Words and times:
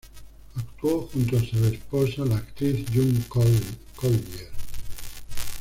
Actuó 0.57 1.01
junto 1.13 1.37
a 1.37 1.41
su 1.41 1.63
esposa, 1.67 2.25
la 2.25 2.37
actriz 2.37 2.87
June 2.91 3.19
Collyer. 3.29 4.49